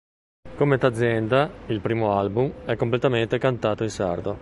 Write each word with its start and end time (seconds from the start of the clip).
Come 0.55 0.79
"Tazenda", 0.79 1.47
il 1.67 1.79
primo 1.79 2.13
album, 2.17 2.63
è 2.65 2.75
completamente 2.75 3.37
cantato 3.37 3.83
in 3.83 3.91
sardo. 3.91 4.39